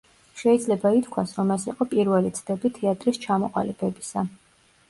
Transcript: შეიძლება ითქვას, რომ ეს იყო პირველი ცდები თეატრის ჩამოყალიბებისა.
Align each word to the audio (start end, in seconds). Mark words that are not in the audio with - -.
შეიძლება 0.37 0.91
ითქვას, 0.99 1.33
რომ 1.39 1.51
ეს 1.57 1.67
იყო 1.71 1.87
პირველი 1.93 2.33
ცდები 2.39 2.73
თეატრის 2.79 3.23
ჩამოყალიბებისა. 3.27 4.29